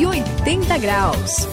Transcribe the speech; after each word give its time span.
180 0.00 0.78
graus. 0.78 1.46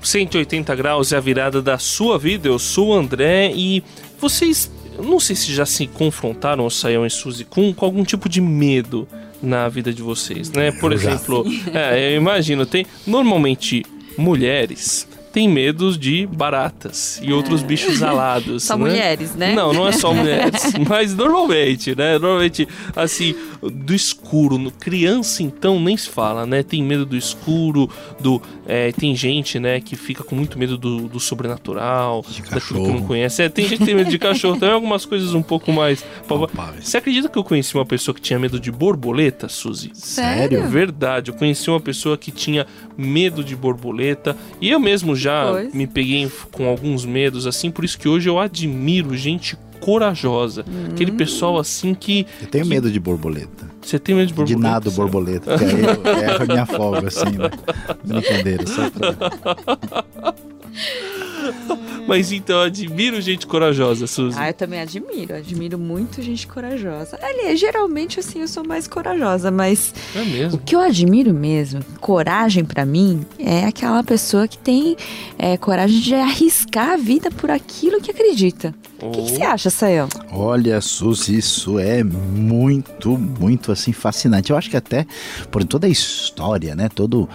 ...180 0.00 0.76
graus 0.76 1.12
é 1.12 1.16
a 1.16 1.20
virada 1.20 1.60
da 1.60 1.76
sua 1.76 2.16
vida. 2.20 2.46
Eu 2.46 2.56
sou 2.60 2.90
o 2.90 2.94
André 2.94 3.52
e 3.52 3.82
vocês... 4.20 4.70
Não 4.96 5.18
sei 5.18 5.34
se 5.34 5.52
já 5.52 5.66
se 5.66 5.88
confrontaram, 5.88 6.64
o 6.64 6.70
Sayão 6.70 7.04
e 7.04 7.10
Suzy, 7.10 7.44
com, 7.44 7.74
com 7.74 7.84
algum 7.84 8.04
tipo 8.04 8.28
de 8.28 8.40
medo 8.40 9.08
na 9.42 9.68
vida 9.68 9.92
de 9.92 10.02
vocês, 10.02 10.52
né? 10.52 10.70
Por 10.70 10.92
exemplo, 10.92 11.44
é, 11.74 12.12
eu 12.12 12.16
imagino, 12.16 12.64
tem 12.64 12.86
normalmente 13.06 13.84
mulheres 14.16 15.08
têm 15.32 15.48
medo 15.48 15.96
de 15.96 16.26
baratas 16.26 17.20
e 17.22 17.32
outros 17.32 17.62
bichos 17.62 18.02
alados. 18.02 18.64
Só 18.64 18.76
né? 18.76 18.84
mulheres, 18.84 19.34
né? 19.34 19.54
Não, 19.54 19.72
não 19.72 19.86
é 19.86 19.92
só 19.92 20.12
mulheres, 20.14 20.72
mas 20.88 21.14
normalmente, 21.14 21.94
né? 21.94 22.18
Normalmente, 22.18 22.68
assim, 22.94 23.34
do 23.62 23.94
escuro. 23.94 24.19
No, 24.32 24.70
criança, 24.70 25.42
então, 25.42 25.80
nem 25.80 25.96
se 25.96 26.08
fala, 26.08 26.46
né? 26.46 26.62
Tem 26.62 26.82
medo 26.82 27.04
do 27.04 27.16
escuro, 27.16 27.90
do. 28.20 28.40
É, 28.66 28.92
tem 28.92 29.14
gente, 29.14 29.58
né, 29.58 29.80
que 29.80 29.96
fica 29.96 30.22
com 30.22 30.36
muito 30.36 30.58
medo 30.58 30.78
do, 30.78 31.08
do 31.08 31.18
sobrenatural, 31.18 32.24
De 32.28 32.42
daquilo 32.42 32.84
que 32.84 32.92
não 32.92 33.02
conhece. 33.02 33.42
É, 33.42 33.48
tem 33.48 33.66
gente 33.66 33.78
que 33.78 33.84
tem 33.84 33.94
medo 33.94 34.10
de 34.10 34.18
cachorro, 34.18 34.58
tem 34.58 34.70
algumas 34.70 35.04
coisas 35.04 35.34
um 35.34 35.42
pouco 35.42 35.72
mais. 35.72 36.04
Palpáveis. 36.28 36.88
Você 36.88 36.96
acredita 36.96 37.28
que 37.28 37.38
eu 37.38 37.44
conheci 37.44 37.74
uma 37.74 37.86
pessoa 37.86 38.14
que 38.14 38.20
tinha 38.20 38.38
medo 38.38 38.60
de 38.60 38.70
borboleta, 38.70 39.48
Suzy? 39.48 39.90
Sério? 39.94 40.68
Verdade, 40.68 41.30
eu 41.30 41.34
conheci 41.34 41.68
uma 41.68 41.80
pessoa 41.80 42.16
que 42.16 42.30
tinha 42.30 42.66
medo 42.96 43.42
de 43.42 43.56
borboleta 43.56 44.36
e 44.60 44.70
eu 44.70 44.78
mesmo 44.78 45.16
já 45.16 45.50
Pois. 45.50 45.74
me 45.74 45.86
peguei 45.86 46.30
com 46.52 46.68
alguns 46.68 47.04
medos 47.04 47.46
assim, 47.46 47.70
por 47.70 47.84
isso 47.84 47.98
que 47.98 48.08
hoje 48.08 48.28
eu 48.28 48.38
admiro 48.38 49.16
gente 49.16 49.56
corajosa. 49.80 50.64
Aquele 50.90 51.12
pessoal 51.12 51.58
assim 51.58 51.94
que. 51.94 52.26
Eu 52.40 52.46
tenho 52.48 52.64
que- 52.64 52.70
medo 52.70 52.90
de 52.90 53.00
borboleta. 53.00 53.70
Você 53.82 53.98
tem 53.98 54.14
medo 54.14 54.28
de 54.28 54.34
borboleta? 54.34 54.56
De 54.56 54.62
nada 54.62 54.90
borboleta. 54.90 55.56
Que 55.58 55.64
eu 55.64 55.70
erro 56.30 56.42
a 56.42 56.46
minha 56.46 56.66
folga, 56.66 57.08
assim, 57.08 57.30
né? 57.36 57.50
Brincadeira, 58.04 58.66
só 58.66 58.90
pra... 58.90 60.34
Mas 62.10 62.32
então 62.32 62.56
eu 62.56 62.62
admiro 62.62 63.20
gente 63.20 63.46
corajosa, 63.46 64.04
Suzy. 64.08 64.36
Ah, 64.36 64.48
eu 64.48 64.54
também 64.54 64.80
admiro, 64.80 65.32
admiro 65.32 65.78
muito 65.78 66.20
gente 66.20 66.44
corajosa. 66.44 67.16
Aliás, 67.22 67.60
geralmente 67.60 68.18
assim 68.18 68.40
eu 68.40 68.48
sou 68.48 68.64
mais 68.66 68.88
corajosa, 68.88 69.48
mas 69.48 69.94
É 70.16 70.20
o 70.20 70.26
mesmo. 70.26 70.58
que 70.58 70.74
eu 70.74 70.80
admiro 70.80 71.32
mesmo, 71.32 71.80
coragem 72.00 72.64
pra 72.64 72.84
mim, 72.84 73.24
é 73.38 73.64
aquela 73.64 74.02
pessoa 74.02 74.48
que 74.48 74.58
tem 74.58 74.96
é, 75.38 75.56
coragem 75.56 76.00
de 76.00 76.12
arriscar 76.12 76.90
a 76.90 76.96
vida 76.96 77.30
por 77.30 77.48
aquilo 77.48 78.00
que 78.00 78.10
acredita. 78.10 78.74
O 79.00 79.12
que, 79.12 79.22
que 79.22 79.30
você 79.30 79.42
acha, 79.42 79.70
Sayão? 79.70 80.08
Olha, 80.32 80.80
Suzy, 80.80 81.38
isso 81.38 81.78
é 81.78 82.02
muito, 82.02 83.16
muito 83.16 83.70
assim 83.70 83.92
fascinante. 83.92 84.50
Eu 84.50 84.56
acho 84.56 84.68
que 84.68 84.76
até 84.76 85.06
por 85.50 85.64
toda 85.64 85.86
a 85.86 85.90
história, 85.90 86.74
né? 86.74 86.88
Todo 86.92 87.28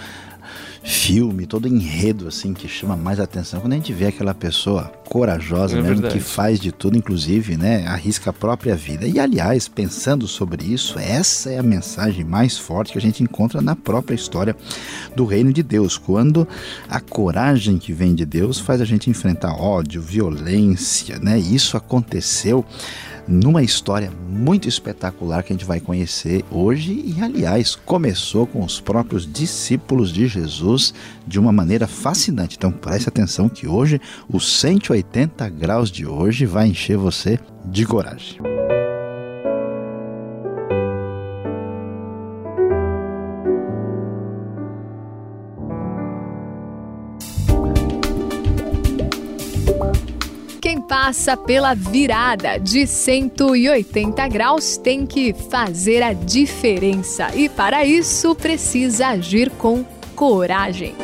filme, 0.85 1.47
todo 1.47 1.67
enredo 1.67 2.27
assim 2.27 2.53
que 2.53 2.67
chama 2.67 2.95
mais 2.95 3.19
atenção 3.19 3.59
quando 3.59 3.73
a 3.73 3.75
gente 3.75 3.91
vê 3.91 4.05
aquela 4.05 4.35
pessoa 4.35 4.83
corajosa 5.09 5.73
É 5.73 5.81
mesmo 5.81 5.95
verdade. 5.95 6.13
que 6.13 6.19
faz 6.23 6.59
de 6.59 6.71
tudo, 6.71 6.95
inclusive, 6.95 7.57
né, 7.57 7.87
arrisca 7.87 8.29
a 8.29 8.33
própria 8.33 8.75
vida. 8.75 9.07
E 9.07 9.19
aliás, 9.19 9.67
pensando 9.67 10.27
sobre 10.27 10.63
isso, 10.63 10.99
essa 10.99 11.49
é 11.49 11.57
a 11.57 11.63
mensagem 11.63 12.23
mais 12.23 12.57
forte 12.57 12.91
que 12.91 12.99
a 12.99 13.01
gente 13.01 13.23
encontra 13.23 13.61
na 13.61 13.75
própria 13.75 14.15
história 14.15 14.55
do 15.15 15.25
reino 15.25 15.51
de 15.51 15.63
Deus, 15.63 15.97
quando 15.97 16.47
a 16.87 16.99
coragem 16.99 17.79
que 17.79 17.91
vem 17.91 18.13
de 18.13 18.25
Deus 18.25 18.59
faz 18.59 18.79
a 18.79 18.85
gente 18.85 19.09
enfrentar 19.09 19.55
ódio, 19.55 20.01
violência, 20.01 21.17
né? 21.17 21.39
Isso 21.39 21.75
aconteceu 21.75 22.63
numa 23.27 23.63
história 23.63 24.11
muito 24.29 24.67
espetacular 24.67 25.43
que 25.43 25.51
a 25.51 25.55
gente 25.55 25.65
vai 25.65 25.79
conhecer 25.79 26.43
hoje 26.51 27.03
e 27.05 27.21
aliás 27.21 27.75
começou 27.75 28.45
com 28.45 28.63
os 28.63 28.79
próprios 28.79 29.31
discípulos 29.31 30.11
de 30.11 30.27
Jesus 30.27 30.93
de 31.25 31.39
uma 31.39 31.51
maneira 31.51 31.87
fascinante. 31.87 32.55
Então 32.57 32.71
preste 32.71 33.09
atenção 33.09 33.49
que 33.49 33.67
hoje 33.67 33.99
os 34.29 34.59
180 34.59 35.49
graus 35.49 35.89
de 35.89 36.05
hoje 36.05 36.45
vai 36.45 36.67
encher 36.67 36.97
você 36.97 37.39
de 37.65 37.85
coragem. 37.85 38.54
Passa 51.05 51.37
pela 51.37 51.75
virada 51.75 52.57
de 52.57 52.87
180 52.87 54.27
graus 54.27 54.75
tem 54.75 55.05
que 55.05 55.35
fazer 55.51 56.01
a 56.01 56.13
diferença 56.13 57.29
e, 57.35 57.47
para 57.47 57.85
isso, 57.85 58.33
precisa 58.33 59.09
agir 59.09 59.51
com 59.51 59.85
coragem. 60.15 60.95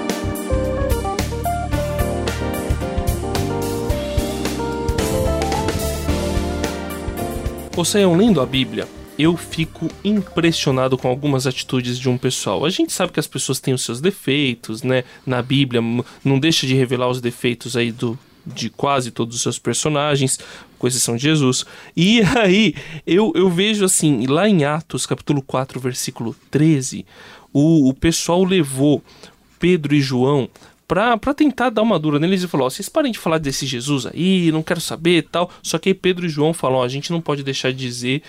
Ô 7.77 7.85
Sayão, 7.85 8.17
lendo 8.17 8.41
a 8.41 8.45
Bíblia, 8.47 8.87
eu 9.19 9.37
fico 9.37 9.87
impressionado 10.03 10.97
com 10.97 11.07
algumas 11.07 11.45
atitudes 11.45 11.99
de 11.99 12.09
um 12.09 12.17
pessoal. 12.17 12.65
A 12.65 12.71
gente 12.71 12.91
sabe 12.91 13.11
que 13.11 13.19
as 13.19 13.27
pessoas 13.27 13.59
têm 13.59 13.75
os 13.75 13.85
seus 13.85 14.01
defeitos, 14.01 14.81
né? 14.81 15.03
Na 15.23 15.43
Bíblia, 15.43 15.79
não 16.25 16.39
deixa 16.39 16.65
de 16.65 16.73
revelar 16.73 17.07
os 17.07 17.21
defeitos 17.21 17.77
aí 17.77 17.91
do 17.91 18.17
de 18.45 18.69
quase 18.69 19.11
todos 19.11 19.35
os 19.35 19.41
seus 19.41 19.59
personagens, 19.59 20.39
com 20.77 20.87
exceção 20.87 21.15
de 21.15 21.23
Jesus. 21.23 21.65
E 21.95 22.21
aí, 22.37 22.75
eu, 23.05 23.31
eu 23.35 23.49
vejo 23.49 23.85
assim, 23.85 24.25
lá 24.25 24.47
em 24.47 24.63
Atos, 24.63 25.05
capítulo 25.05 25.41
4, 25.41 25.79
versículo 25.79 26.35
13, 26.49 27.05
o, 27.53 27.89
o 27.89 27.93
pessoal 27.93 28.43
levou 28.43 29.03
Pedro 29.59 29.93
e 29.93 30.01
João 30.01 30.49
pra 30.87 31.33
tentar 31.33 31.69
dar 31.69 31.83
uma 31.83 31.97
dura 31.97 32.19
neles 32.19 32.43
e 32.43 32.47
falou: 32.47 32.69
vocês 32.69 32.89
parem 32.89 33.13
de 33.13 33.19
falar 33.19 33.37
desse 33.37 33.65
Jesus 33.65 34.05
aí, 34.07 34.51
não 34.51 34.61
quero 34.61 34.81
saber 34.81 35.27
tal. 35.31 35.49
Só 35.63 35.77
que 35.77 35.89
aí 35.89 35.95
Pedro 35.95 36.25
e 36.25 36.29
João 36.29 36.53
falam: 36.53 36.81
a 36.81 36.87
gente 36.89 37.11
não 37.11 37.21
pode 37.21 37.43
deixar 37.43 37.71
de 37.71 37.77
dizer 37.77 38.23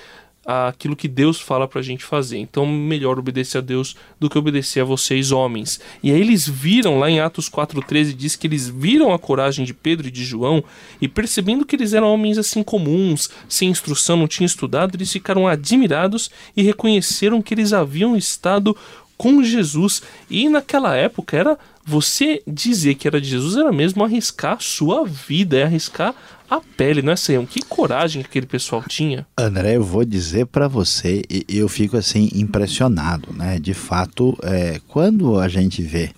aquilo 0.44 0.96
que 0.96 1.06
Deus 1.06 1.40
fala 1.40 1.68
pra 1.68 1.82
gente 1.82 2.04
fazer. 2.04 2.38
Então, 2.38 2.66
melhor 2.66 3.18
obedecer 3.18 3.58
a 3.58 3.60
Deus 3.60 3.96
do 4.18 4.28
que 4.28 4.38
obedecer 4.38 4.80
a 4.80 4.84
vocês, 4.84 5.30
homens. 5.30 5.80
E 6.02 6.10
aí 6.10 6.20
eles 6.20 6.48
viram, 6.48 6.98
lá 6.98 7.08
em 7.08 7.20
Atos 7.20 7.48
4,13, 7.48 8.12
diz 8.12 8.34
que 8.34 8.46
eles 8.46 8.68
viram 8.68 9.12
a 9.12 9.18
coragem 9.18 9.64
de 9.64 9.72
Pedro 9.72 10.08
e 10.08 10.10
de 10.10 10.24
João 10.24 10.62
e 11.00 11.06
percebendo 11.06 11.64
que 11.64 11.76
eles 11.76 11.92
eram 11.92 12.12
homens 12.12 12.38
assim 12.38 12.62
comuns, 12.62 13.30
sem 13.48 13.68
instrução, 13.68 14.16
não 14.16 14.28
tinham 14.28 14.46
estudado, 14.46 14.96
eles 14.96 15.12
ficaram 15.12 15.46
admirados 15.46 16.30
e 16.56 16.62
reconheceram 16.62 17.40
que 17.40 17.54
eles 17.54 17.72
haviam 17.72 18.16
estado 18.16 18.76
com 19.16 19.42
Jesus. 19.44 20.02
E 20.28 20.48
naquela 20.48 20.96
época 20.96 21.36
era 21.36 21.58
você 21.84 22.42
dizer 22.46 22.94
que 22.94 23.06
era 23.06 23.20
de 23.20 23.28
Jesus 23.28 23.56
era 23.56 23.72
mesmo 23.72 24.04
arriscar 24.04 24.54
a 24.54 24.60
sua 24.60 25.04
vida, 25.04 25.58
é 25.58 25.62
arriscar 25.64 26.14
a 26.56 26.60
pele, 26.76 27.02
não 27.02 27.12
é, 27.12 27.16
Sayão? 27.16 27.46
Que 27.46 27.60
coragem 27.62 28.22
que 28.22 28.28
aquele 28.28 28.46
pessoal 28.46 28.82
tinha. 28.88 29.26
André, 29.38 29.76
eu 29.76 29.84
vou 29.84 30.04
dizer 30.04 30.46
para 30.46 30.68
você, 30.68 31.22
e 31.30 31.44
eu 31.48 31.68
fico 31.68 31.96
assim 31.96 32.28
impressionado, 32.34 33.32
né? 33.32 33.58
De 33.58 33.74
fato, 33.74 34.36
é, 34.42 34.80
quando 34.88 35.38
a 35.38 35.48
gente 35.48 35.82
vê 35.82 36.10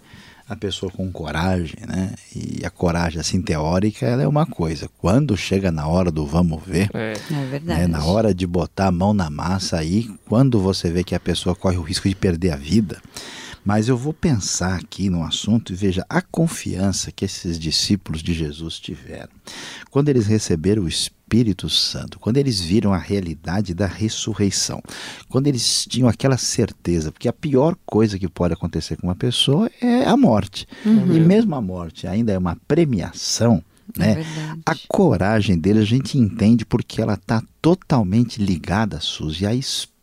a 0.47 0.55
pessoa 0.55 0.93
com 0.93 1.11
coragem, 1.11 1.77
né? 1.89 2.13
E 2.37 2.65
a 2.67 2.71
coragem 2.71 3.19
assim 3.19 3.41
teórica, 3.41 4.05
ela 4.07 4.23
é 4.23 4.29
uma 4.29 4.45
coisa. 4.45 4.91
Quando 4.99 5.37
chega 5.37 5.71
na 5.73 5.87
hora 5.89 6.11
do 6.11 6.27
vamos 6.27 6.63
ver, 6.67 6.91
É, 6.93 7.13
É 7.15 7.45
verdade. 7.47 7.81
né, 7.81 7.87
na 7.87 8.05
hora 8.05 8.35
de 8.35 8.47
botar 8.47 8.89
a 8.89 8.93
mão 8.93 9.15
na 9.15 9.31
massa 9.31 9.79
aí, 9.79 10.11
quando 10.27 10.61
você 10.61 10.91
vê 10.91 11.03
que 11.03 11.15
a 11.15 11.21
pessoa 11.21 11.55
corre 11.55 11.79
o 11.79 11.83
risco 11.83 12.09
de 12.09 12.15
perder 12.15 12.51
a 12.51 12.57
vida. 12.57 13.01
Mas 13.65 13.89
eu 13.89 13.97
vou 13.97 14.13
pensar 14.13 14.77
aqui 14.77 15.09
no 15.09 15.23
assunto 15.23 15.73
e 15.73 15.77
veja 15.77 16.05
a 16.09 16.21
confiança 16.21 17.11
que 17.11 17.25
esses 17.25 17.59
discípulos 17.59 18.23
de 18.23 18.35
Jesus 18.35 18.79
tiveram. 18.79 19.31
Quando 19.91 20.11
eles 20.11 20.27
receberam 20.27 20.83
o 20.83 20.89
Espírito 20.89 21.71
Santo, 21.71 22.19
quando 22.19 22.37
eles 22.37 22.61
viram 22.61 22.93
a 22.93 22.99
realidade 22.99 23.73
da 23.73 23.87
ressurreição, 23.87 24.83
quando 25.29 25.47
eles 25.47 25.87
tinham 25.89 26.09
aquela 26.09 26.37
certeza, 26.37 27.11
porque 27.11 27.29
a 27.29 27.33
pior 27.33 27.75
coisa 27.87 28.19
que 28.19 28.29
pode 28.29 28.53
acontecer 28.53 28.97
com 28.97 29.07
uma 29.07 29.17
pessoa 29.17 29.71
é 29.81 30.05
a 30.05 30.17
morte. 30.17 30.69
E 31.17 31.21
mesmo 31.21 31.55
a 31.55 31.61
morte 31.61 32.07
ainda 32.07 32.33
é 32.33 32.39
uma 32.39 32.57
premiação, 32.69 33.65
né? 33.97 34.21
É. 34.21 34.25
A 34.67 34.75
coragem 34.89 35.59
dele 35.59 35.81
a 35.81 35.85
gente 35.85 36.19
entende 36.19 36.65
porque 36.65 37.01
ela 37.01 37.15
está 37.15 37.43
totalmente 37.63 38.43
ligada, 38.43 39.01
Suzy, 39.01 39.47
à 39.47 39.55
esperança 39.55 39.94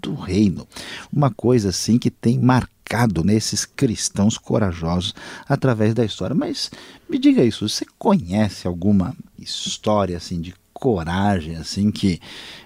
do 0.00 0.14
reino. 0.14 0.66
Uma 1.12 1.30
coisa 1.30 1.70
assim 1.70 1.98
que 1.98 2.10
tem 2.10 2.38
marcado 2.38 3.24
nesses 3.24 3.64
cristãos 3.64 4.38
corajosos 4.38 5.14
através 5.48 5.94
da 5.94 6.04
história. 6.04 6.34
Mas 6.34 6.70
me 7.08 7.18
diga 7.18 7.44
isso, 7.44 7.68
você 7.68 7.84
conhece 7.98 8.66
alguma 8.66 9.14
história 9.38 10.16
assim 10.16 10.40
de 10.40 10.54
coragem, 10.80 11.56
assim, 11.56 11.90
que 11.90 12.18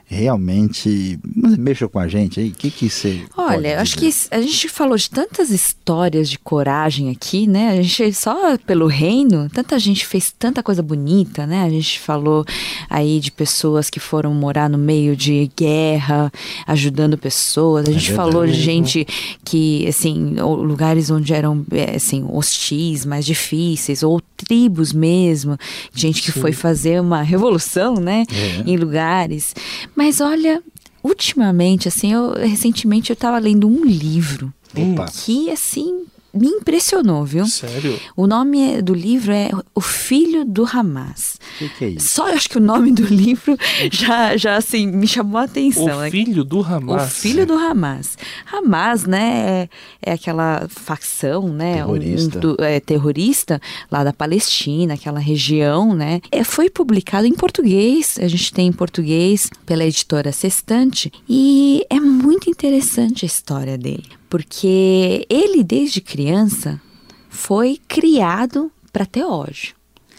realmente 0.06 1.18
mexa 1.58 1.88
com 1.88 1.98
a 1.98 2.06
gente 2.06 2.38
aí? 2.38 2.50
O 2.50 2.52
que 2.52 2.70
que 2.70 2.90
você 2.90 3.22
Olha, 3.36 3.80
acho 3.80 3.96
que 3.96 4.10
a 4.30 4.40
gente 4.40 4.68
falou 4.68 4.96
de 4.96 5.08
tantas 5.08 5.50
histórias 5.50 6.28
de 6.28 6.38
coragem 6.38 7.10
aqui, 7.10 7.46
né? 7.46 7.70
A 7.70 7.82
gente 7.82 8.12
só 8.12 8.56
pelo 8.58 8.86
reino, 8.86 9.48
tanta 9.48 9.78
gente 9.78 10.06
fez 10.06 10.30
tanta 10.30 10.62
coisa 10.62 10.82
bonita, 10.82 11.46
né? 11.46 11.64
A 11.64 11.70
gente 11.70 11.98
falou 11.98 12.44
aí 12.88 13.18
de 13.18 13.32
pessoas 13.32 13.88
que 13.88 13.98
foram 13.98 14.32
morar 14.34 14.68
no 14.68 14.78
meio 14.78 15.16
de 15.16 15.50
guerra, 15.56 16.30
ajudando 16.66 17.16
pessoas. 17.16 17.88
A 17.88 17.90
é 17.90 17.94
gente 17.94 18.12
é 18.12 18.14
falou 18.14 18.46
de 18.46 18.52
gente 18.52 19.06
que, 19.42 19.86
assim, 19.88 20.36
lugares 20.38 21.10
onde 21.10 21.32
eram, 21.32 21.64
é, 21.72 21.96
assim, 21.96 22.24
hostis, 22.30 23.06
mais 23.06 23.24
difíceis, 23.24 24.02
ou 24.02 24.20
tribos 24.36 24.92
mesmo, 24.92 25.58
gente 25.94 26.22
que 26.22 26.30
Sim. 26.30 26.40
foi 26.40 26.52
fazer 26.52 27.00
uma 27.00 27.22
revolução, 27.22 27.94
né? 28.04 28.24
É. 28.30 28.70
Em 28.70 28.76
lugares. 28.76 29.54
Mas 29.96 30.20
olha, 30.20 30.62
ultimamente, 31.02 31.88
assim, 31.88 32.12
eu 32.12 32.32
recentemente 32.32 33.10
eu 33.10 33.14
estava 33.14 33.38
lendo 33.38 33.66
um 33.66 33.84
livro 33.84 34.52
Opa. 34.76 35.06
que 35.06 35.50
assim 35.50 36.04
me 36.34 36.48
impressionou, 36.48 37.24
viu? 37.24 37.46
Sério? 37.46 37.98
O 38.16 38.26
nome 38.26 38.82
do 38.82 38.92
livro 38.92 39.32
é 39.32 39.50
O 39.74 39.80
Filho 39.80 40.44
do 40.44 40.64
Hamas. 40.64 41.38
O 41.54 41.58
que, 41.58 41.68
que, 41.68 41.84
é 41.84 41.88
isso? 41.90 42.08
Só 42.08 42.28
eu 42.28 42.34
acho 42.34 42.48
que 42.48 42.58
o 42.58 42.60
nome 42.60 42.92
do 42.92 43.04
livro 43.04 43.56
já, 43.92 44.36
já 44.36 44.56
assim, 44.56 44.86
me 44.86 45.06
chamou 45.06 45.38
a 45.38 45.44
atenção. 45.44 46.06
O 46.06 46.10
Filho 46.10 46.44
do 46.44 46.60
Hamas. 46.60 47.02
O 47.02 47.14
Filho 47.14 47.46
do 47.46 47.54
Hamas. 47.54 48.18
Hamas, 48.52 49.04
né, 49.04 49.68
é, 50.02 50.10
é 50.10 50.12
aquela 50.12 50.66
facção, 50.68 51.48
né? 51.48 51.74
Terrorista. 51.76 52.38
Um, 52.38 52.40
do, 52.40 52.56
é, 52.58 52.80
terrorista 52.80 53.60
lá 53.90 54.02
da 54.02 54.12
Palestina, 54.12 54.94
aquela 54.94 55.20
região, 55.20 55.94
né? 55.94 56.20
É, 56.30 56.42
foi 56.42 56.68
publicado 56.68 57.26
em 57.26 57.34
português, 57.34 58.18
a 58.20 58.26
gente 58.26 58.52
tem 58.52 58.68
em 58.68 58.72
português 58.72 59.48
pela 59.64 59.84
editora 59.84 60.32
Sextante, 60.32 61.12
e 61.28 61.84
é 61.88 62.00
muito 62.00 62.50
interessante 62.50 63.24
a 63.24 63.26
história 63.26 63.78
dele 63.78 64.23
porque 64.28 65.26
ele 65.28 65.62
desde 65.62 66.00
criança 66.00 66.80
foi 67.28 67.78
criado 67.88 68.70
para 68.92 69.06
ter 69.06 69.24
ódio. 69.24 69.74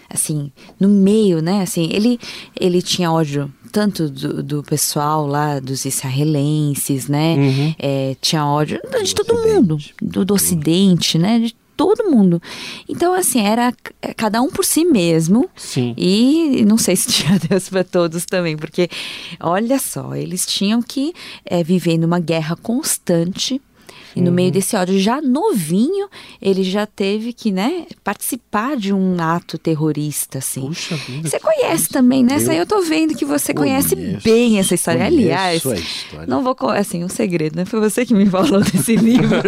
Assim, 0.10 0.52
no 0.80 0.88
meio, 0.88 1.42
né? 1.42 1.62
Assim, 1.62 1.90
ele 1.92 2.20
ele 2.60 2.82
tinha 2.82 3.12
ódio 3.12 3.52
tanto 3.72 4.10
do, 4.10 4.42
do 4.42 4.64
pessoal 4.64 5.28
lá, 5.28 5.60
dos 5.60 5.84
israelenses, 5.84 7.10
né? 7.10 7.36
Uhum. 7.36 7.76
É, 7.78 8.16
tinha 8.22 8.46
ódio 8.46 8.80
de 9.04 9.14
todo 9.14 9.34
mundo, 9.34 9.78
do, 10.02 10.24
do 10.24 10.34
ocidente, 10.34 11.18
né? 11.18 11.40
De 11.40 11.54
todo 11.76 12.10
mundo. 12.10 12.42
Então, 12.88 13.14
assim, 13.14 13.42
era 13.42 13.74
cada 14.16 14.42
um 14.42 14.50
por 14.50 14.64
si 14.64 14.86
mesmo. 14.86 15.50
Sim. 15.56 15.94
E 15.98 16.64
não 16.66 16.78
sei 16.78 16.96
se 16.96 17.08
tinha 17.08 17.38
Deus 17.50 17.68
para 17.70 17.84
todos 17.84 18.26
também, 18.26 18.56
porque 18.56 18.90
olha 19.40 19.78
só, 19.80 20.16
eles 20.16 20.46
tinham 20.46 20.82
que 20.82 21.14
é, 21.46 21.64
viver 21.64 21.98
numa 21.98 22.20
guerra 22.20 22.56
constante 22.56 23.62
e 24.16 24.22
no 24.22 24.30
uhum. 24.30 24.34
meio 24.34 24.52
desse 24.52 24.76
ódio, 24.76 24.98
já 25.00 25.22
novinho, 25.22 26.08
ele 26.42 26.64
já 26.64 26.86
teve 26.86 27.34
que, 27.34 27.52
né, 27.52 27.86
participar 28.04 28.78
de 28.78 28.94
um 28.94 29.18
ato 29.20 29.58
terrorista, 29.58 30.38
assim. 30.38 30.68
Puxa 30.68 30.96
vida. 30.96 31.30
Você 31.30 31.40
conhece 31.40 31.90
também, 31.90 32.24
né? 32.24 32.38
Eu, 32.40 32.52
aí 32.52 32.58
eu 32.58 32.66
tô 32.66 32.82
vendo 32.82 33.16
que 33.16 33.26
você 33.26 33.54
conhece 33.54 33.96
bem 34.24 34.60
essa 34.60 34.74
história. 34.76 35.06
Aliás, 35.06 35.66
história. 35.66 36.26
não 36.28 36.44
vou, 36.44 36.56
assim, 36.70 37.04
um 37.04 37.10
segredo, 37.10 37.56
né? 37.56 37.66
Foi 37.66 37.80
você 37.80 38.06
que 38.06 38.14
me 38.14 38.26
falou 38.26 38.62
desse 38.62 38.96
livro. 38.98 39.36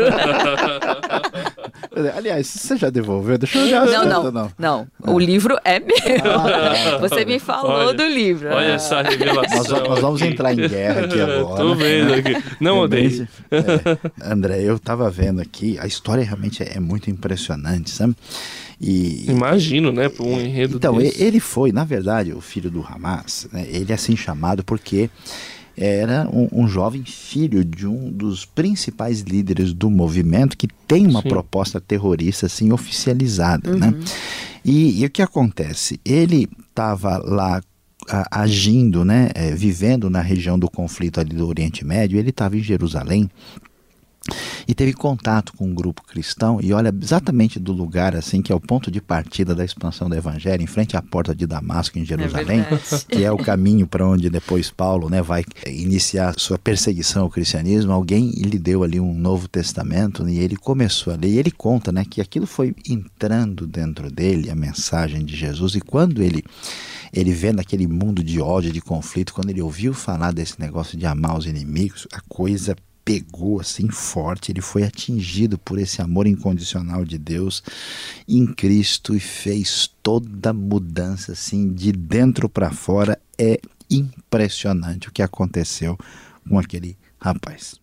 Aliás, 2.16 2.48
você 2.48 2.78
já 2.78 2.90
devolveu? 2.90 3.38
Deixa 3.38 3.58
eu 3.58 3.64
olhar. 3.66 3.86
Não, 3.86 4.06
não, 4.06 4.32
não, 4.32 4.52
não. 4.58 4.88
O 5.14 5.20
livro 5.20 5.58
é 5.64 5.80
meu. 5.80 5.96
Ah, 6.24 6.98
você 7.00 7.26
me 7.26 7.40
falou 7.40 7.72
olha, 7.72 7.94
do 7.94 8.06
livro. 8.06 8.50
Olha 8.50 8.74
essa 8.74 9.02
revelação. 9.02 9.58
Nós, 9.58 9.90
nós, 9.90 10.00
vamos 10.00 10.22
entrar 10.22 10.54
em 10.54 10.68
guerra 10.68 11.06
aqui 11.06 11.20
agora. 11.22 11.62
Tô 11.62 11.76
vendo 11.76 12.14
aqui. 12.14 12.44
Não 12.60 12.80
odeio. 12.80 13.28
É, 13.50 14.32
André, 14.32 14.57
eu 14.62 14.80
tava 14.80 15.10
vendo 15.10 15.42
aqui, 15.42 15.78
a 15.80 15.88
história 15.88 16.24
realmente 16.24 16.64
é, 16.64 16.78
é 16.78 16.80
muito 16.80 17.10
impressionante, 17.10 17.90
sabe? 17.90 18.16
E, 18.80 19.26
Imagino, 19.30 19.92
né, 19.92 20.08
por 20.08 20.26
um 20.28 20.40
enredo 20.40 20.78
Então, 20.78 20.98
desse. 20.98 21.22
ele 21.22 21.40
foi, 21.40 21.72
na 21.72 21.84
verdade, 21.84 22.32
o 22.34 22.42
filho 22.42 22.70
do 22.70 22.82
Hamas, 22.82 23.48
né, 23.52 23.66
ele 23.70 23.92
é 23.92 23.96
assim 23.96 24.16
chamado 24.16 24.64
porque 24.64 25.10
era 25.76 26.28
um, 26.32 26.64
um, 26.64 26.68
jovem 26.68 27.04
filho 27.06 27.64
de 27.64 27.86
um 27.86 28.12
dos 28.12 28.46
principais 28.46 29.22
líderes 29.22 29.74
do 29.74 29.92
movimento 29.92 30.58
que 30.58 30.68
tem 30.88 31.06
uma 31.06 31.22
Sim. 31.22 31.30
proposta 31.30 31.80
terrorista 31.80 32.48
assim 32.48 32.72
oficializada, 32.72 33.76
né? 33.76 33.88
uhum. 33.88 33.92
né? 33.92 34.06
E, 34.66 35.02
e, 35.02 35.06
o 35.06 35.10
que 35.10 35.22
acontece? 35.22 36.00
Ele 36.04 36.50
estava 36.70 37.20
lá 37.20 37.62
a, 38.10 38.42
agindo, 38.42 39.06
né, 39.06 39.30
é, 39.36 39.52
vivendo 39.52 40.10
na 40.10 40.20
região 40.20 40.58
do 40.58 40.70
conflito 40.70 41.20
ali 41.20 41.36
do 41.36 41.48
Oriente 41.48 41.86
Médio. 41.86 42.18
Ele 42.18 42.32
estava 42.32 42.58
em 42.58 42.64
Jerusalém 42.64 43.30
e 44.68 44.74
teve 44.74 44.94
contato 44.94 45.54
com 45.54 45.68
um 45.68 45.74
grupo 45.74 46.04
cristão 46.04 46.60
e 46.62 46.74
olha 46.74 46.94
exatamente 47.02 47.60
do 47.60 47.72
lugar 47.72 48.16
assim 48.16 48.42
que 48.42 48.52
é 48.52 48.56
o 48.56 48.60
ponto 48.60 48.92
de 48.92 49.02
partida 49.02 49.54
da 49.56 49.64
expansão 49.64 50.10
do 50.10 50.16
evangelho 50.16 50.62
em 50.62 50.68
frente 50.68 50.98
à 50.98 51.02
porta 51.02 51.34
de 51.34 51.46
Damasco 51.46 51.98
em 51.98 52.06
Jerusalém 52.06 52.62
é 52.62 53.16
que 53.16 53.24
é 53.24 53.32
o 53.32 53.38
caminho 53.38 53.88
para 53.88 54.08
onde 54.08 54.30
depois 54.30 54.70
Paulo 54.70 55.10
né 55.10 55.22
vai 55.22 55.44
iniciar 55.66 56.34
sua 56.38 56.58
perseguição 56.58 57.24
ao 57.24 57.30
cristianismo. 57.30 57.92
Alguém 57.92 58.30
lhe 58.32 58.60
deu 58.60 58.84
ali 58.84 59.00
um 59.00 59.14
novo 59.14 59.48
testamento 59.48 60.28
e 60.28 60.40
ele 60.40 60.56
começou 60.56 61.14
a 61.14 61.16
ler 61.16 61.30
e 61.30 61.38
ele 61.38 61.52
conta 61.52 61.92
né 61.92 62.06
que 62.06 62.22
aquilo 62.22 62.46
foi 62.46 62.76
entrando 62.88 63.66
dentro 63.66 64.12
dele 64.12 64.50
a 64.50 64.56
mensagem 64.56 65.26
de 65.26 65.36
Jesus. 65.36 65.76
E 65.76 65.82
quando 65.82 66.22
ele 66.22 66.44
ele 67.14 67.32
vendo 67.32 67.60
aquele 67.60 67.88
mundo 67.88 68.22
de 68.22 68.42
ódio, 68.42 68.72
de 68.72 68.82
conflito, 68.82 69.34
quando 69.34 69.50
ele 69.50 69.62
ouviu 69.62 69.94
falar 69.94 70.34
desse 70.34 70.60
negócio 70.60 70.98
de 70.98 71.06
amar 71.06 71.38
os 71.38 71.46
inimigos, 71.46 72.06
a 72.12 72.20
coisa 72.28 72.76
pegou 73.08 73.62
assim 73.62 73.90
forte, 73.90 74.52
ele 74.52 74.60
foi 74.60 74.84
atingido 74.84 75.58
por 75.58 75.80
esse 75.80 76.02
amor 76.02 76.28
incondicional 76.28 77.06
de 77.06 77.18
Deus 77.18 77.64
em 78.28 78.46
Cristo 78.46 79.16
e 79.16 79.20
fez 79.22 79.90
toda 80.04 80.52
mudança 80.52 81.32
assim 81.32 81.72
de 81.72 81.94
dentro 81.94 82.50
para 82.50 82.70
fora. 82.70 83.18
É 83.40 83.62
impressionante 83.90 85.08
o 85.08 85.12
que 85.14 85.22
aconteceu 85.22 85.98
com 86.50 86.60
aquele 86.60 86.98
rapaz. 87.18 87.80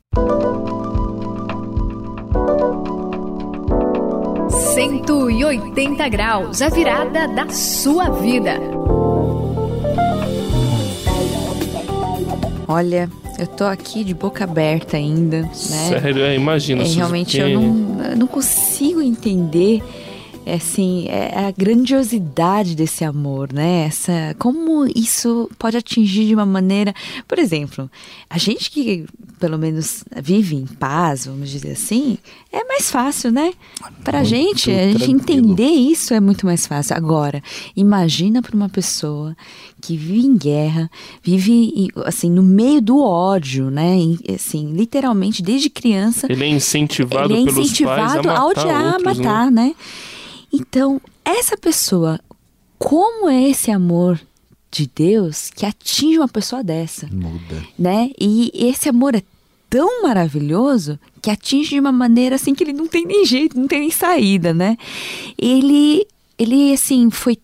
Cento 4.75 5.31
e 5.31 5.43
oitenta 5.43 6.07
graus, 6.07 6.61
a 6.61 6.69
virada 6.69 7.29
da 7.29 7.49
sua 7.49 8.11
vida. 8.11 8.61
Olha, 12.69 13.09
eu 13.39 13.47
tô 13.47 13.65
aqui 13.65 14.05
de 14.05 14.15
boca 14.15 14.45
aberta 14.45 14.97
ainda, 14.97 15.43
né? 15.43 15.51
Sério, 15.53 16.23
é, 16.23 16.35
imagina. 16.35 16.83
É, 16.83 16.87
realmente 16.87 17.39
eu 17.39 17.49
não, 17.49 18.05
eu 18.05 18.17
não 18.17 18.27
consigo 18.27 19.01
entender 19.01 19.83
é 20.47 20.55
assim, 20.55 21.07
é 21.09 21.47
a 21.47 21.51
grandiosidade 21.51 22.75
desse 22.75 23.05
amor, 23.05 23.53
né? 23.53 23.87
Essa, 23.87 24.35
como 24.39 24.87
isso 24.95 25.51
pode 25.59 25.77
atingir 25.77 26.27
de 26.27 26.35
uma 26.35 26.47
maneira, 26.47 26.95
por 27.27 27.39
exemplo, 27.39 27.91
a 28.29 28.39
gente 28.39 28.71
que 28.71 29.07
pelo 29.39 29.59
menos 29.59 30.05
vive 30.23 30.57
em 30.57 30.67
paz, 30.67 31.27
vamos 31.27 31.51
dizer 31.51 31.73
assim, 31.73 32.17
é 32.53 32.65
mais 32.65 32.91
fácil, 32.91 33.31
né? 33.31 33.53
Para 34.03 34.21
a 34.21 34.25
gente, 34.25 34.71
a 34.71 34.93
gente 34.93 35.11
entender 35.11 35.69
isso 35.69 36.15
é 36.15 36.21
muito 36.21 36.47
mais 36.47 36.67
fácil. 36.67 36.97
Agora, 36.97 37.43
imagina 37.77 38.41
para 38.41 38.57
uma 38.57 38.69
pessoa 38.69 39.37
que 39.83 39.97
vive 39.97 40.27
em 40.27 40.37
guerra, 40.37 40.91
vive 41.23 41.89
assim 42.05 42.31
no 42.31 42.43
meio 42.43 42.81
do 42.81 43.03
ódio, 43.03 43.71
né? 43.71 43.97
Assim, 44.35 44.73
literalmente 44.73 45.43
desde 45.43 45.69
criança. 45.69 46.27
Ele 46.31 46.45
é 46.45 46.49
incentivado, 46.49 47.35
ele 47.35 47.49
é 47.49 47.51
incentivado 47.51 48.23
pelos 48.23 48.27
pais 48.27 48.27
a, 48.27 48.41
a 48.41 48.47
odiar, 48.47 48.95
outros, 48.95 49.07
a 49.07 49.23
matar, 49.23 49.51
né? 49.51 49.67
né? 49.67 49.75
Então, 50.57 51.01
essa 51.25 51.57
pessoa, 51.57 52.21
como 52.79 53.29
é 53.29 53.51
esse 53.51 53.73
amor 53.73 54.21
de 54.71 54.89
Deus 54.95 55.51
que 55.51 55.67
atinge 55.67 56.17
uma 56.17 56.29
pessoa 56.29 56.63
dessa? 56.63 57.09
Muda. 57.09 57.67
Né? 57.77 58.13
E 58.17 58.53
esse 58.55 58.89
amor 58.89 59.17
é 59.17 59.23
tão 59.69 60.05
maravilhoso 60.05 60.97
que 61.21 61.29
atinge 61.29 61.71
de 61.71 61.81
uma 61.81 61.91
maneira 61.91 62.37
assim 62.37 62.55
que 62.55 62.63
ele 62.63 62.73
não 62.73 62.87
tem 62.87 63.05
nem 63.05 63.25
jeito, 63.25 63.59
não 63.59 63.67
tem 63.67 63.81
nem 63.81 63.91
saída, 63.91 64.55
né? 64.55 64.77
Ele, 65.37 66.07
ele 66.39 66.73
assim, 66.73 67.11
foi 67.11 67.37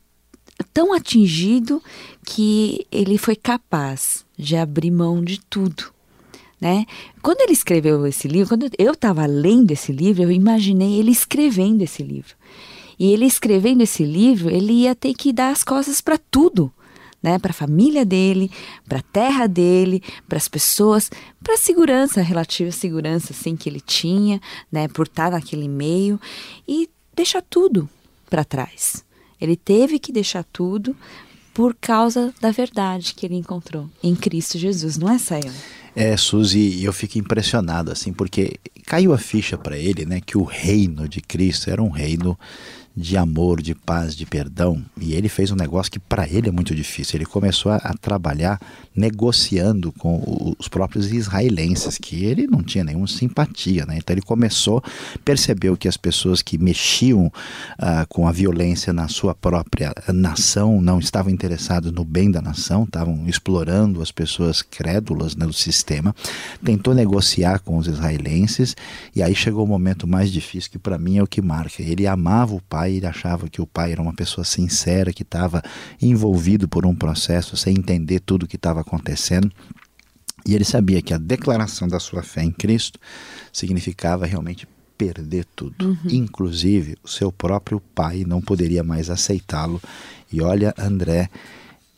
tão 0.73 0.93
atingido 0.93 1.83
que 2.25 2.87
ele 2.93 3.19
foi 3.19 3.35
capaz 3.35 4.25
de 4.39 4.55
abrir 4.55 4.93
mão 4.93 5.21
de 5.25 5.41
tudo. 5.51 5.93
Né? 6.61 6.87
Quando 7.23 7.41
ele 7.41 7.55
escreveu 7.55 8.07
esse 8.07 8.29
livro, 8.29 8.51
quando 8.51 8.71
eu 8.79 8.93
estava 8.93 9.27
lendo 9.27 9.73
esse 9.73 9.91
livro, 9.91 10.23
eu 10.23 10.31
imaginei 10.31 11.01
ele 11.01 11.11
escrevendo 11.11 11.83
esse 11.83 12.05
livro. 12.05 12.37
E 13.01 13.15
ele 13.15 13.25
escrevendo 13.25 13.81
esse 13.81 14.05
livro, 14.05 14.51
ele 14.51 14.75
ia 14.75 14.95
ter 14.95 15.15
que 15.15 15.33
dar 15.33 15.51
as 15.51 15.65
costas 15.65 16.03
para 16.03 16.19
tudo. 16.19 16.71
Né, 17.23 17.39
para 17.39 17.51
a 17.51 17.53
família 17.53 18.03
dele, 18.03 18.51
para 18.89 19.01
a 19.01 19.03
terra 19.03 19.47
dele, 19.47 20.03
para 20.27 20.39
as 20.39 20.49
pessoas, 20.49 21.11
para 21.45 21.53
a 21.53 21.59
segurança, 21.59 22.21
a 22.21 22.23
relativa 22.23 22.73
segurança 22.73 23.35
assim 23.35 23.55
que 23.55 23.69
ele 23.69 23.79
tinha, 23.79 24.41
né, 24.73 24.89
por 24.89 25.07
estar 25.07 25.31
naquele 25.31 25.69
meio 25.69 26.19
e 26.67 26.89
deixar 27.15 27.43
tudo 27.43 27.87
para 28.31 28.43
trás. 28.43 29.05
Ele 29.39 29.55
teve 29.55 29.99
que 29.99 30.13
deixar 30.13 30.45
tudo 30.45 30.97
por 31.53 31.77
causa 31.79 32.33
da 32.41 32.51
verdade 32.51 33.13
que 33.13 33.27
ele 33.27 33.35
encontrou 33.35 33.87
em 34.03 34.15
Cristo 34.15 34.57
Jesus, 34.57 34.97
não 34.97 35.11
é, 35.13 35.19
Sayão? 35.19 35.53
É, 35.95 36.17
Suzy, 36.17 36.83
eu 36.83 36.93
fico 36.93 37.19
impressionado 37.19 37.93
assim, 37.93 38.15
porque 38.15 38.59
caiu 38.87 39.13
a 39.13 39.19
ficha 39.19 39.59
para 39.59 39.77
ele, 39.77 40.07
né, 40.07 40.23
que 40.25 40.39
o 40.39 40.43
reino 40.43 41.07
de 41.07 41.21
Cristo 41.21 41.69
era 41.69 41.83
um 41.83 41.91
reino 41.91 42.39
de 42.97 43.17
amor, 43.17 43.63
de 43.63 43.75
paz, 43.75 44.17
de 44.17 44.27
perdão. 44.27 44.85
E 45.01 45.15
ele 45.15 45.29
fez 45.29 45.51
um 45.51 45.57
negócio 45.57 45.91
que 45.91 45.99
para 45.99 46.29
ele 46.29 46.49
é 46.49 46.53
muito 46.53 46.75
difícil. 46.75 47.17
Ele 47.17 47.25
começou 47.25 47.73
a, 47.73 47.77
a, 47.77 47.95
trabalhar 47.95 48.61
negociando 48.95 49.93
com 49.93 50.55
os 50.59 50.69
próprios 50.69 51.13
israelenses, 51.13 51.97
que 51.97 52.25
ele 52.25 52.47
não 52.47 52.63
tinha 52.63 52.83
nenhuma 52.83 53.07
simpatia. 53.07 53.87
Né? 53.87 53.99
Então 53.99 54.13
ele 54.13 54.23
começou, 54.23 54.83
percebeu 55.25 55.77
que 55.77 55.87
as 55.87 55.97
pessoas 55.97 56.43
que 56.43 56.59
mexiam 56.59 57.27
uh, 57.27 58.07
com 58.09 58.27
a 58.27 58.33
violência 58.33 58.93
na 58.93 59.09
sua 59.09 59.35
própria 59.35 59.95
nação 60.13 60.81
não 60.83 60.99
estavam 60.99 61.33
interessadas 61.33 61.93
no 61.93 62.05
bem 62.05 62.31
da 62.31 62.43
nação, 62.43 62.85
estavam 62.85 63.27
explorando 63.29 64.03
as 64.03 64.11
pessoas 64.11 64.63
crédulas 64.63 65.37
né, 65.37 65.47
do 65.47 65.53
sistema. 65.53 66.15
Tentou 66.65 66.93
negociar 66.93 67.61
com 67.61 67.79
os 67.79 67.87
israelenses 67.87 68.77
e 69.15 69.23
aí 69.23 69.35
chegou 69.35 69.65
o 69.65 69.69
momento 69.69 70.07
mais 70.07 70.33
difícil, 70.33 70.71
que 70.71 70.79
para 70.79 70.99
mim 70.99 71.19
é 71.19 71.23
o 71.23 71.27
que 71.27 71.41
marca. 71.41 71.83
Ele 71.83 72.07
amava 72.07 72.55
o 72.55 72.61
pai 72.61 72.80
pai, 72.81 72.95
ele 72.95 73.07
achava 73.07 73.49
que 73.49 73.61
o 73.61 73.67
pai 73.67 73.93
era 73.93 74.01
uma 74.01 74.15
pessoa 74.15 74.45
sincera, 74.45 75.13
que 75.13 75.23
estava 75.23 75.63
envolvido 76.01 76.67
por 76.67 76.87
um 76.87 76.95
processo 76.95 77.57
sem 77.57 77.77
entender 77.77 78.21
tudo 78.21 78.45
o 78.45 78.47
que 78.47 78.57
estava 78.57 78.81
acontecendo. 78.81 79.51
E 80.47 80.55
ele 80.55 80.65
sabia 80.65 81.03
que 81.03 81.13
a 81.13 81.19
declaração 81.19 81.87
da 81.87 82.01
sua 82.01 82.23
fé 82.23 82.43
em 82.43 82.51
Cristo 82.51 82.99
significava 83.53 84.25
realmente 84.25 84.67
perder 84.97 85.47
tudo, 85.57 85.91
uhum. 85.91 86.11
inclusive 86.11 86.97
o 87.03 87.09
seu 87.09 87.31
próprio 87.31 87.81
pai 87.95 88.25
não 88.27 88.41
poderia 88.41 88.83
mais 88.83 89.11
aceitá-lo. 89.11 89.81
E 90.33 90.41
olha, 90.41 90.75
André, 90.79 91.29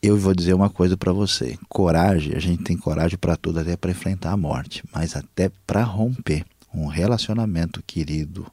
eu 0.02 0.16
vou 0.16 0.34
dizer 0.34 0.54
uma 0.54 0.70
coisa 0.70 0.96
para 0.96 1.12
você: 1.12 1.56
coragem, 1.68 2.34
a 2.34 2.40
gente 2.40 2.64
tem 2.64 2.76
coragem 2.76 3.18
para 3.18 3.36
tudo, 3.36 3.60
até 3.60 3.76
para 3.76 3.92
enfrentar 3.92 4.32
a 4.32 4.36
morte, 4.36 4.82
mas 4.92 5.14
até 5.14 5.50
para 5.64 5.84
romper 5.84 6.44
um 6.74 6.86
relacionamento 6.86 7.82
querido, 7.86 8.46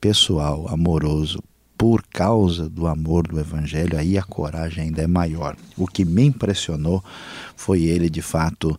pessoal, 0.00 0.68
amoroso, 0.68 1.40
por 1.76 2.02
causa 2.02 2.68
do 2.68 2.86
amor 2.86 3.26
do 3.26 3.38
Evangelho, 3.38 3.98
aí 3.98 4.16
a 4.16 4.22
coragem 4.22 4.84
ainda 4.84 5.02
é 5.02 5.06
maior. 5.06 5.56
O 5.76 5.86
que 5.86 6.04
me 6.04 6.24
impressionou 6.24 7.04
foi 7.54 7.84
ele, 7.84 8.08
de 8.08 8.22
fato, 8.22 8.78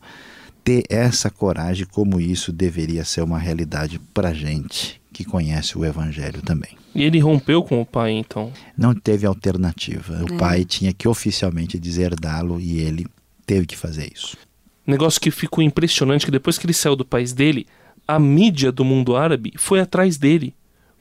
ter 0.63 0.83
essa 0.89 1.29
coragem, 1.29 1.85
como 1.85 2.19
isso 2.19 2.51
deveria 2.51 3.05
ser 3.05 3.21
uma 3.21 3.39
realidade 3.39 3.99
para 4.13 4.33
gente 4.33 4.99
que 5.13 5.23
conhece 5.23 5.77
o 5.77 5.85
Evangelho 5.85 6.41
também. 6.41 6.77
E 6.93 7.03
ele 7.03 7.19
rompeu 7.19 7.63
com 7.63 7.81
o 7.81 7.85
pai, 7.85 8.11
então? 8.11 8.51
Não 8.77 8.93
teve 8.93 9.25
alternativa. 9.25 10.25
O 10.29 10.33
é. 10.33 10.37
pai 10.37 10.65
tinha 10.65 10.93
que 10.93 11.07
oficialmente 11.07 11.79
deserdá-lo 11.79 12.59
e 12.59 12.79
ele 12.79 13.05
teve 13.45 13.65
que 13.65 13.77
fazer 13.77 14.11
isso. 14.13 14.37
Negócio 14.85 15.21
que 15.21 15.31
ficou 15.31 15.63
impressionante 15.63 16.25
que 16.25 16.31
depois 16.31 16.57
que 16.57 16.65
ele 16.65 16.73
saiu 16.73 16.95
do 16.95 17.05
país 17.05 17.33
dele, 17.33 17.65
a 18.07 18.19
mídia 18.19 18.71
do 18.71 18.85
mundo 18.85 19.15
árabe 19.15 19.53
foi 19.57 19.79
atrás 19.79 20.17
dele 20.17 20.55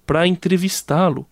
para 0.07 0.27
entrevistá-lo 0.27 1.27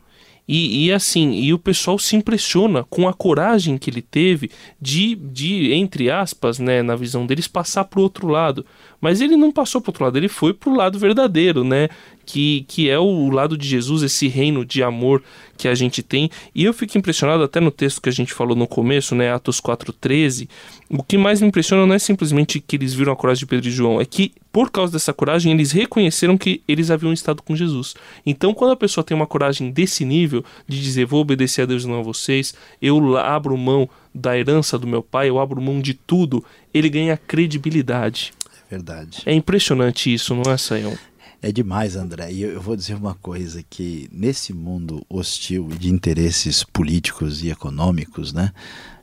e, 0.46 0.86
e, 0.86 0.92
assim, 0.92 1.32
e 1.32 1.54
o 1.54 1.58
pessoal 1.58 1.98
se 1.98 2.16
impressiona 2.16 2.84
com 2.84 3.08
a 3.08 3.14
coragem 3.14 3.78
que 3.78 3.88
ele 3.88 4.02
teve 4.02 4.50
de, 4.80 5.14
de 5.14 5.72
entre 5.72 6.10
aspas, 6.10 6.58
né, 6.58 6.82
na 6.82 6.94
visão 6.94 7.24
deles, 7.26 7.48
passar 7.48 7.84
para 7.84 7.98
o 7.98 8.02
outro 8.02 8.28
lado. 8.28 8.64
Mas 9.00 9.22
ele 9.22 9.36
não 9.36 9.50
passou 9.50 9.80
para 9.80 9.90
outro 9.90 10.04
lado, 10.04 10.18
ele 10.18 10.28
foi 10.28 10.52
para 10.52 10.70
o 10.70 10.76
lado 10.76 10.98
verdadeiro, 10.98 11.64
né? 11.64 11.88
Que, 12.24 12.64
que 12.68 12.88
é 12.88 12.98
o 12.98 13.30
lado 13.30 13.56
de 13.56 13.68
Jesus, 13.68 14.02
esse 14.02 14.28
reino 14.28 14.64
de 14.64 14.82
amor 14.82 15.22
que 15.56 15.68
a 15.68 15.74
gente 15.74 16.02
tem. 16.02 16.30
E 16.54 16.64
eu 16.64 16.72
fico 16.72 16.96
impressionado 16.98 17.42
até 17.42 17.60
no 17.60 17.70
texto 17.70 18.00
que 18.00 18.08
a 18.08 18.12
gente 18.12 18.32
falou 18.32 18.56
no 18.56 18.66
começo, 18.66 19.14
né, 19.14 19.32
Atos 19.32 19.60
4:13. 19.60 20.48
O 20.90 21.02
que 21.02 21.16
mais 21.16 21.40
me 21.40 21.48
impressiona 21.48 21.86
não 21.86 21.94
é 21.94 21.98
simplesmente 21.98 22.60
que 22.60 22.76
eles 22.76 22.94
viram 22.94 23.12
a 23.12 23.16
coragem 23.16 23.40
de 23.40 23.46
Pedro 23.46 23.68
e 23.68 23.72
João, 23.72 24.00
é 24.00 24.04
que 24.04 24.32
por 24.52 24.70
causa 24.70 24.92
dessa 24.92 25.12
coragem 25.12 25.52
eles 25.52 25.72
reconheceram 25.72 26.36
que 26.36 26.62
eles 26.68 26.90
haviam 26.90 27.12
estado 27.12 27.42
com 27.42 27.56
Jesus. 27.56 27.94
Então, 28.24 28.54
quando 28.54 28.72
a 28.72 28.76
pessoa 28.76 29.04
tem 29.04 29.16
uma 29.16 29.26
coragem 29.26 29.70
desse 29.70 30.04
nível 30.04 30.44
de 30.68 30.80
dizer 30.80 31.06
vou 31.06 31.20
obedecer 31.20 31.62
a 31.62 31.66
Deus 31.66 31.84
e 31.84 31.88
não 31.88 32.00
a 32.00 32.02
vocês, 32.02 32.54
eu 32.80 33.16
abro 33.16 33.56
mão 33.56 33.88
da 34.14 34.38
herança 34.38 34.78
do 34.78 34.86
meu 34.86 35.02
pai, 35.02 35.28
eu 35.28 35.40
abro 35.40 35.60
mão 35.60 35.80
de 35.80 35.94
tudo, 35.94 36.44
ele 36.72 36.88
ganha 36.88 37.16
credibilidade. 37.16 38.32
É 38.68 38.70
verdade. 38.70 39.22
É 39.26 39.32
impressionante 39.32 40.12
isso, 40.12 40.34
não 40.34 40.52
é, 40.52 40.56
Sayão? 40.56 40.96
É 41.44 41.52
demais, 41.52 41.94
André. 41.94 42.32
E 42.32 42.40
eu 42.40 42.58
vou 42.58 42.74
dizer 42.74 42.94
uma 42.94 43.14
coisa 43.14 43.62
que 43.68 44.08
nesse 44.10 44.54
mundo 44.54 45.04
hostil 45.10 45.68
de 45.68 45.90
interesses 45.90 46.64
políticos 46.64 47.44
e 47.44 47.50
econômicos, 47.50 48.32
né, 48.32 48.50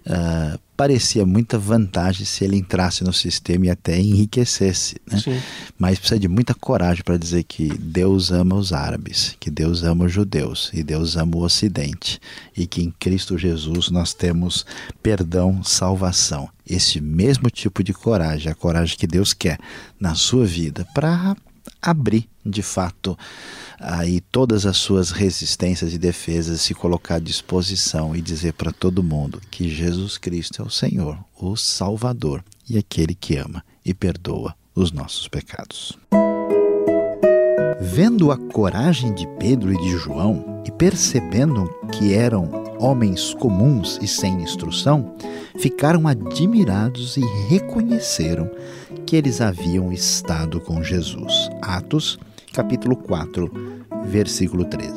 uh, 0.07 0.59
parecia 0.75 1.23
muita 1.23 1.59
vantagem 1.59 2.25
se 2.25 2.43
ele 2.43 2.57
entrasse 2.57 3.03
no 3.03 3.13
sistema 3.13 3.67
e 3.67 3.69
até 3.69 3.95
enriquecesse, 3.99 4.95
né? 5.05 5.19
Sim. 5.19 5.39
Mas 5.77 5.99
precisa 5.99 6.19
de 6.19 6.27
muita 6.27 6.55
coragem 6.55 7.03
para 7.03 7.15
dizer 7.15 7.43
que 7.43 7.77
Deus 7.77 8.31
ama 8.31 8.55
os 8.55 8.73
árabes, 8.73 9.37
que 9.39 9.51
Deus 9.51 9.83
ama 9.83 10.05
os 10.05 10.11
judeus 10.11 10.71
e 10.73 10.81
Deus 10.81 11.15
ama 11.15 11.37
o 11.37 11.43
Ocidente 11.43 12.19
e 12.57 12.65
que 12.65 12.81
em 12.81 12.89
Cristo 12.89 13.37
Jesus 13.37 13.91
nós 13.91 14.15
temos 14.15 14.65
perdão, 15.03 15.63
salvação. 15.63 16.49
Esse 16.67 16.99
mesmo 16.99 17.51
tipo 17.51 17.83
de 17.83 17.93
coragem, 17.93 18.51
a 18.51 18.55
coragem 18.55 18.97
que 18.97 19.05
Deus 19.05 19.31
quer 19.31 19.59
na 19.99 20.15
sua 20.15 20.43
vida 20.43 20.87
para 20.91 21.35
abrir 21.81 22.27
de 22.45 22.61
fato 22.61 23.17
aí 23.79 24.21
todas 24.21 24.65
as 24.65 24.77
suas 24.77 25.11
resistências 25.11 25.93
e 25.93 25.97
defesas, 25.97 26.61
se 26.61 26.73
colocar 26.73 27.15
à 27.15 27.19
disposição 27.19 28.15
e 28.15 28.21
dizer 28.21 28.53
para 28.53 28.71
todo 28.71 29.03
mundo 29.03 29.41
que 29.49 29.69
Jesus 29.69 30.17
Cristo 30.17 30.61
é 30.61 30.65
o 30.65 30.69
Senhor, 30.69 31.17
o 31.39 31.55
Salvador 31.55 32.43
e 32.69 32.77
aquele 32.77 33.15
que 33.15 33.37
ama 33.37 33.63
e 33.83 33.93
perdoa 33.93 34.55
os 34.75 34.91
nossos 34.91 35.27
pecados. 35.27 35.97
Vendo 37.79 38.31
a 38.31 38.37
coragem 38.37 39.13
de 39.13 39.27
Pedro 39.39 39.73
e 39.73 39.77
de 39.77 39.97
João 39.97 40.61
e 40.65 40.71
percebendo 40.71 41.67
que 41.91 42.13
eram 42.13 42.75
homens 42.79 43.33
comuns 43.33 43.97
e 44.01 44.07
sem 44.07 44.41
instrução, 44.41 45.15
ficaram 45.57 46.07
admirados 46.07 47.17
e 47.17 47.21
reconheceram 47.47 48.49
que 49.05 49.15
eles 49.15 49.41
haviam 49.41 49.91
estado 49.91 50.59
com 50.59 50.83
Jesus. 50.83 51.49
Atos, 51.61 52.17
capítulo 52.53 52.95
4, 52.95 53.51
versículo 54.05 54.65
13. 54.65 54.91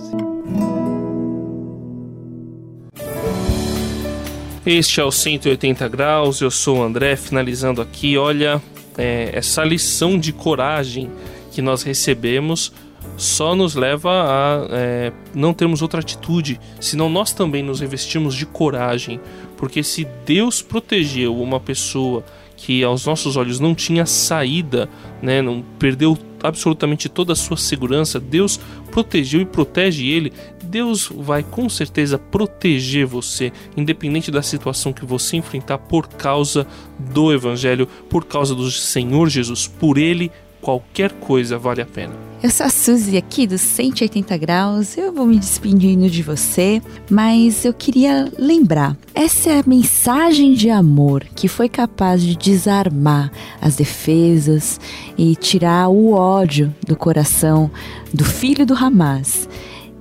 Este 4.67 4.99
é 4.99 5.05
o 5.05 5.13
180 5.13 5.87
graus, 5.89 6.41
eu 6.41 6.51
sou 6.51 6.79
o 6.79 6.83
André, 6.83 7.17
finalizando 7.17 7.83
aqui. 7.83 8.17
Olha, 8.17 8.63
é, 8.97 9.31
essa 9.35 9.63
lição 9.63 10.19
de 10.19 10.33
coragem 10.33 11.11
que 11.53 11.61
nós 11.61 11.83
recebemos 11.83 12.73
só 13.17 13.55
nos 13.55 13.75
leva 13.75 14.11
a 14.11 14.67
é, 14.71 15.13
não 15.35 15.55
termos 15.55 15.83
outra 15.83 16.01
atitude, 16.01 16.61
senão 16.81 17.09
nós 17.09 17.33
também 17.33 17.63
nos 17.63 17.81
revestimos 17.81 18.35
de 18.35 18.47
coragem, 18.47 19.21
porque 19.57 19.83
se 19.83 20.07
Deus 20.27 20.63
protegeu 20.63 21.41
uma 21.41 21.61
pessoa 21.61 22.25
que 22.57 22.83
aos 22.83 23.07
nossos 23.07 23.37
olhos 23.37 23.61
não 23.61 23.75
tinha 23.75 24.07
saída, 24.07 24.89
né, 25.21 25.43
não 25.43 25.63
perdeu 25.79 26.17
absolutamente 26.43 27.09
toda 27.09 27.33
a 27.33 27.37
sua 27.37 27.57
segurança, 27.57 28.21
Deus 28.21 28.61
protegeu 28.91 29.41
e 29.41 29.47
protege 29.47 30.07
ele. 30.07 30.33
Deus 30.63 31.11
vai 31.15 31.43
com 31.43 31.69
certeza 31.69 32.19
proteger 32.19 33.07
você, 33.07 33.53
independente 33.77 34.31
da 34.31 34.43
situação 34.43 34.93
que 34.93 35.05
você 35.05 35.37
enfrentar 35.37 35.79
por 35.79 36.09
causa 36.09 36.67
do 36.99 37.33
evangelho, 37.33 37.87
por 38.11 38.25
causa 38.25 38.55
do 38.55 38.71
Senhor 38.71 39.29
Jesus, 39.29 39.67
por 39.67 39.97
ele 39.97 40.31
qualquer 40.61 41.13
coisa 41.13 41.59
vale 41.59 41.81
a 41.81 41.87
pena. 41.87 42.34
Eu 42.45 42.51
sou 42.51 42.67
a 42.67 42.69
Suzy 42.69 43.17
aqui 43.17 43.47
dos 43.47 43.63
180 43.63 44.37
graus. 44.37 44.99
Eu 44.99 45.11
vou 45.15 45.25
me 45.25 45.39
despedindo 45.39 46.11
de 46.11 46.23
você, 46.23 46.83
mas 47.11 47.65
eu 47.65 47.73
queria 47.73 48.31
lembrar: 48.39 48.99
essa 49.15 49.49
é 49.49 49.61
a 49.61 49.65
mensagem 49.67 50.53
de 50.53 50.69
amor 50.69 51.25
que 51.35 51.49
foi 51.49 51.71
capaz 51.71 52.23
de 52.23 52.37
desarmar 52.37 53.33
as 53.63 53.77
defesas 53.77 54.79
e 55.17 55.35
tirar 55.35 55.89
o 55.89 56.13
ódio 56.13 56.71
do 56.87 56.95
coração 56.95 57.71
do 58.13 58.27
filho 58.27 58.67
do 58.67 58.75
Hamas. 58.75 59.49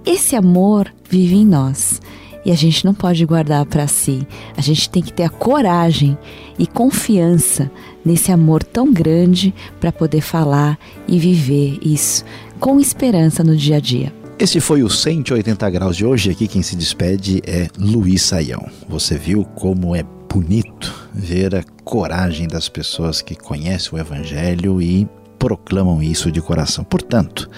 Esse 0.06 0.36
amor 0.36 0.94
vive 1.10 1.36
em 1.36 1.46
nós 1.46 2.02
e 2.46 2.52
a 2.52 2.56
gente 2.56 2.84
não 2.84 2.94
pode 2.94 3.26
guardar 3.26 3.66
para 3.66 3.88
si. 3.88 4.28
A 4.58 4.60
gente 4.60 4.90
tem 4.90 5.02
que 5.02 5.14
ter 5.14 5.24
a 5.24 5.30
coragem 5.30 6.18
e 6.60 6.68
confiança 6.68 7.72
nesse 8.06 8.32
amor 8.32 8.64
tão 8.64 8.92
grande 8.92 9.54
para 9.80 9.92
poder 9.92 10.22
falar 10.22 10.78
e 11.08 11.20
viver 11.20 11.80
isso 11.82 12.24
com 12.60 12.80
esperança 12.80 13.44
no 13.44 13.56
dia 13.56 13.78
a 13.78 13.80
dia. 13.80 14.14
Esse 14.40 14.60
foi 14.60 14.84
o 14.84 14.90
180 14.90 15.70
graus 15.70 15.96
de 15.96 16.06
hoje. 16.06 16.32
Aqui 16.32 16.48
quem 16.48 16.62
se 16.62 16.76
despede 16.76 17.42
é 17.46 17.68
Luiz 17.78 18.24
Saião. 18.24 18.68
Você 18.90 19.18
viu 19.18 19.46
como 19.46 19.96
é 19.96 20.04
bonito 20.34 21.10
ver 21.14 21.56
a 21.56 21.64
coragem 21.84 22.48
das 22.48 22.68
pessoas 22.68 23.22
que 23.22 23.36
conhecem 23.36 23.94
o 23.94 24.02
Evangelho 24.02 24.82
e 24.82 25.08
proclamam 25.38 26.02
isso 26.02 26.32
de 26.32 26.42
coração. 26.42 26.84
Portanto, 26.84 27.50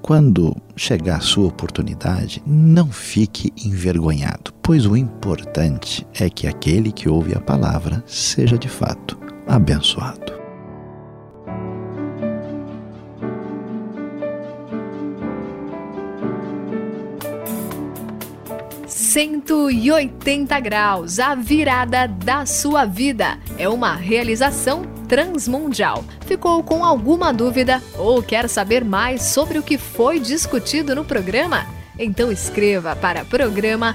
quando 0.00 0.54
chegar 0.76 1.16
a 1.16 1.20
sua 1.20 1.48
oportunidade, 1.48 2.42
não 2.46 2.92
fique 2.92 3.52
envergonhado, 3.64 4.52
pois 4.62 4.86
o 4.86 4.96
importante 4.96 6.06
é 6.14 6.28
que 6.28 6.46
aquele 6.46 6.92
que 6.92 7.08
ouve 7.08 7.34
a 7.34 7.40
palavra 7.40 8.04
seja 8.06 8.56
de 8.58 8.68
fato 8.68 9.23
abençoado. 9.46 10.34
180 19.14 20.58
graus, 20.58 21.20
a 21.20 21.36
virada 21.36 22.08
da 22.08 22.44
sua 22.46 22.84
vida. 22.84 23.38
É 23.56 23.68
uma 23.68 23.94
realização 23.94 24.82
transmundial. 25.06 26.04
Ficou 26.26 26.64
com 26.64 26.84
alguma 26.84 27.32
dúvida 27.32 27.80
ou 27.96 28.20
quer 28.20 28.48
saber 28.48 28.84
mais 28.84 29.22
sobre 29.22 29.56
o 29.56 29.62
que 29.62 29.78
foi 29.78 30.18
discutido 30.18 30.96
no 30.96 31.04
programa? 31.04 31.64
Então 31.96 32.32
escreva 32.32 32.96
para 32.96 33.24
programa 33.24 33.94